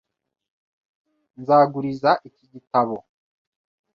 Nzaguriza 1.41 2.11
iki 2.27 2.45
gitabo. 2.53 2.97